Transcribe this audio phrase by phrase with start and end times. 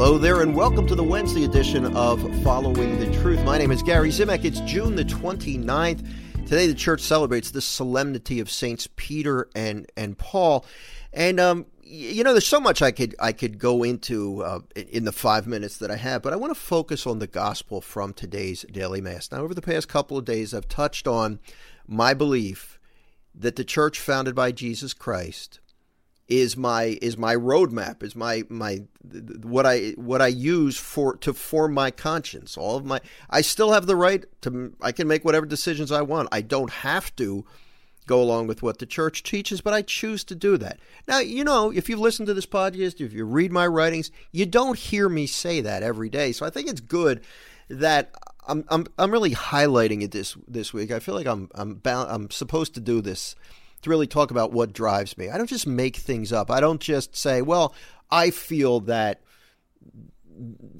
[0.00, 3.44] Hello there, and welcome to the Wednesday edition of Following the Truth.
[3.44, 4.46] My name is Gary Zimak.
[4.46, 6.46] It's June the 29th.
[6.46, 10.64] Today, the church celebrates the solemnity of Saints Peter and, and Paul.
[11.12, 15.04] And, um, you know, there's so much I could I could go into uh, in
[15.04, 18.14] the five minutes that I have, but I want to focus on the gospel from
[18.14, 19.30] today's daily mass.
[19.30, 21.40] Now, over the past couple of days, I've touched on
[21.86, 22.80] my belief
[23.34, 25.60] that the church founded by Jesus Christ
[26.30, 28.80] is my is my roadmap is my my
[29.42, 32.56] what I what I use for to form my conscience.
[32.56, 36.02] All of my I still have the right to I can make whatever decisions I
[36.02, 36.28] want.
[36.30, 37.44] I don't have to
[38.06, 40.78] go along with what the church teaches but I choose to do that.
[41.08, 44.46] Now you know if you've listened to this podcast if you read my writings you
[44.46, 46.30] don't hear me say that every day.
[46.30, 47.22] So I think it's good
[47.68, 48.14] that
[48.46, 50.92] I'm I'm I'm really highlighting it this this week.
[50.92, 53.34] I feel like I'm I'm bound I'm supposed to do this
[53.82, 55.28] to really talk about what drives me.
[55.28, 56.50] I don't just make things up.
[56.50, 57.74] I don't just say, well,
[58.10, 59.22] I feel that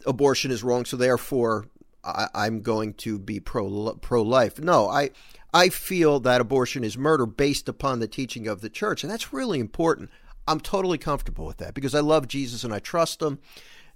[0.07, 1.67] abortion is wrong, so therefore
[2.05, 4.59] I, am going to be pro pro life.
[4.59, 5.11] No, I
[5.53, 9.33] I feel that abortion is murder based upon the teaching of the church, and that's
[9.33, 10.11] really important.
[10.47, 13.39] I'm totally comfortable with that because I love Jesus and I trust him.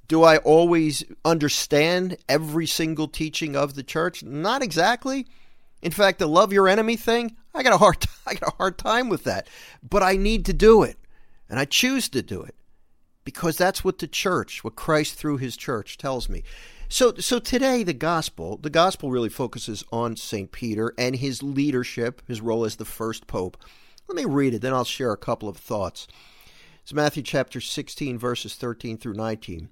[0.07, 4.23] Do I always understand every single teaching of the church?
[4.23, 5.27] Not exactly.
[5.85, 8.79] In fact, the love your enemy thing, I got a hard I got a hard
[8.79, 9.47] time with that.
[9.89, 10.97] But I need to do it.
[11.49, 12.57] And I choose to do it
[13.23, 16.43] because that's what the church, what Christ through his church tells me.
[16.89, 20.51] So so today the gospel, the gospel really focuses on St.
[20.51, 23.59] Peter and his leadership, his role as the first pope.
[24.09, 26.09] Let me read it, then I'll share a couple of thoughts.
[26.83, 29.69] It's Matthew chapter 16 verses 13 through 19.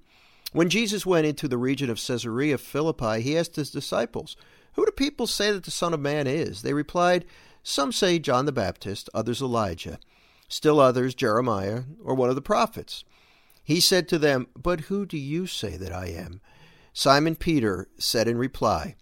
[0.51, 4.35] When Jesus went into the region of Caesarea Philippi, he asked his disciples,
[4.73, 6.61] who do people say that the Son of Man is?
[6.61, 7.25] They replied,
[7.61, 9.99] Some say John the Baptist, others Elijah,
[10.47, 13.03] still others Jeremiah, or one of the prophets.
[13.63, 16.41] He said to them, But who do you say that I am?
[16.91, 18.95] Simon Peter said in reply,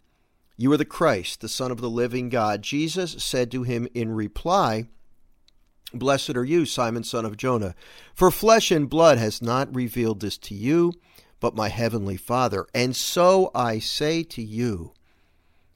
[0.57, 2.61] You are the Christ, the Son of the living God.
[2.61, 4.87] Jesus said to him in reply,
[5.93, 7.75] Blessed are you, Simon, son of Jonah,
[8.13, 10.93] for flesh and blood has not revealed this to you,
[11.41, 12.65] but my heavenly Father.
[12.73, 14.93] And so I say to you,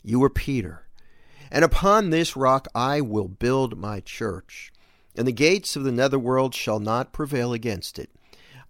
[0.06, 0.88] you are Peter.
[1.52, 4.72] And upon this rock I will build my church,
[5.16, 8.10] and the gates of the netherworld shall not prevail against it.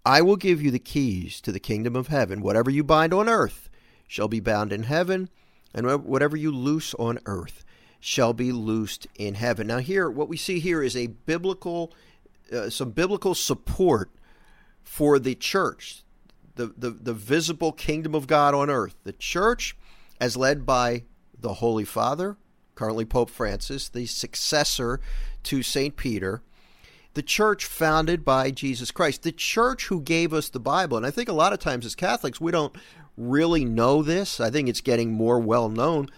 [0.04, 2.40] I will give you the keys to the kingdom of heaven.
[2.40, 3.68] Whatever you bind on earth
[4.06, 5.28] shall be bound in heaven,
[5.74, 7.64] and whatever you loose on earth
[7.98, 9.66] shall be loosed in heaven.
[9.66, 11.92] Now, here, what we see here is a biblical,
[12.52, 14.10] uh, some biblical support
[14.84, 16.04] for the church,
[16.54, 18.94] the, the, the visible kingdom of God on earth.
[19.02, 19.76] The church,
[20.20, 21.02] as led by
[21.40, 22.36] the Holy Father,
[22.74, 25.00] currently Pope Francis, the successor
[25.44, 25.96] to St.
[25.96, 26.42] Peter,
[27.14, 30.96] the church founded by Jesus Christ, the church who gave us the Bible.
[30.98, 32.76] And I think a lot of times as Catholics, we don't
[33.16, 34.38] really know this.
[34.38, 36.10] I think it's getting more well known.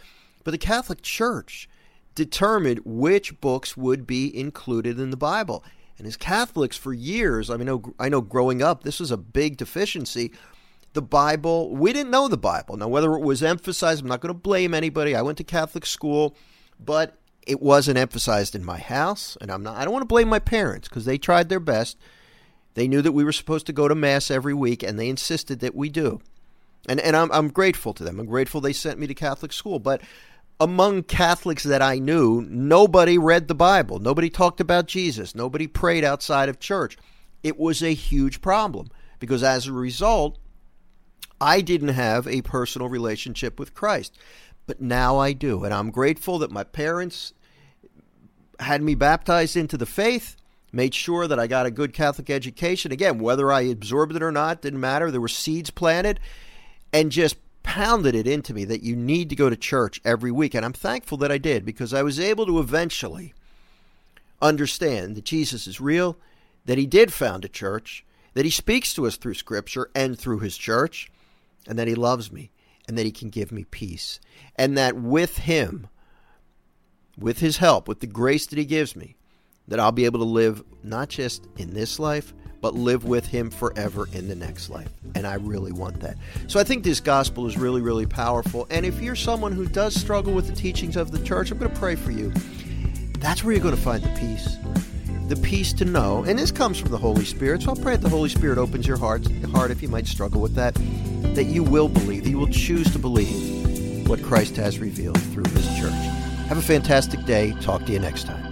[0.43, 1.69] But the Catholic Church
[2.17, 5.63] determined which books would be included in the Bible.
[5.99, 9.57] And as Catholics, for years, I mean, I know growing up, this was a big
[9.57, 10.33] deficiency
[10.93, 11.75] the Bible.
[11.75, 12.77] We didn't know the Bible.
[12.77, 15.15] Now, whether it was emphasized, I'm not going to blame anybody.
[15.15, 16.37] I went to Catholic school,
[16.79, 19.77] but it wasn't emphasized in my house, and I'm not.
[19.77, 21.97] I don't want to blame my parents because they tried their best.
[22.75, 25.61] They knew that we were supposed to go to mass every week, and they insisted
[25.61, 26.21] that we do.
[26.89, 28.21] And and I'm I'm grateful to them.
[28.21, 30.03] I'm grateful they sent me to Catholic school, but
[30.61, 33.99] among Catholics that I knew, nobody read the Bible.
[33.99, 35.35] Nobody talked about Jesus.
[35.35, 36.99] Nobody prayed outside of church.
[37.43, 38.89] It was a huge problem
[39.21, 40.39] because as a result,
[41.41, 44.19] I didn't have a personal relationship with Christ,
[44.67, 45.65] but now I do.
[45.65, 47.33] And I'm grateful that my parents
[48.61, 50.37] had me baptized into the faith,
[50.73, 52.93] made sure that I got a good Catholic education.
[52.93, 55.11] Again, whether I absorbed it or not didn't matter.
[55.11, 56.19] There were seeds planted
[56.93, 60.55] and just pounded it into me that you need to go to church every week.
[60.55, 63.35] And I'm thankful that I did because I was able to eventually
[64.41, 66.17] understand that Jesus is real,
[66.65, 68.05] that he did found a church,
[68.39, 71.11] that he speaks to us through Scripture and through his church
[71.69, 72.51] and that He loves me
[72.89, 74.19] and that He can give me peace.
[74.57, 75.87] And that with Him,
[77.17, 79.15] with His help, with the grace that He gives me,
[79.69, 83.51] that I'll be able to live not just in this life, but live with Him
[83.51, 84.91] forever in the next life.
[85.15, 86.17] And I really want that.
[86.49, 88.67] So I think this gospel is really, really powerful.
[88.71, 91.71] And if you're someone who does struggle with the teachings of the church, I'm going
[91.71, 92.33] to pray for you.
[93.19, 94.57] That's where you're going to find the peace
[95.29, 97.63] the peace to know, and this comes from the Holy Spirit.
[97.63, 100.41] So I'll pray that the Holy Spirit opens your heart, heart if you might struggle
[100.41, 100.75] with that,
[101.35, 105.45] that you will believe, that you will choose to believe what Christ has revealed through
[105.45, 105.93] His church.
[106.49, 107.53] Have a fantastic day.
[107.61, 108.48] Talk to you next time.